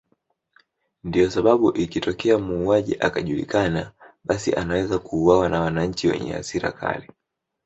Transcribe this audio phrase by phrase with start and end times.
[1.03, 3.91] Ndio sababu ikitokea muuaji akajulikana
[4.23, 7.09] basi anaweza kuuwawa na wanachi wenye hasra kali